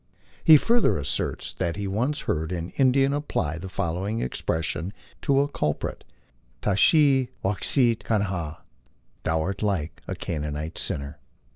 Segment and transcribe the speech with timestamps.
[0.43, 5.47] He further asserts that he once heard an Indian apply the following expression to a
[5.47, 6.03] culprit:
[6.35, 8.61] * TscJii tcaksit canafia"
[9.25, 11.19] Thou art like unto a Canaanite sinner.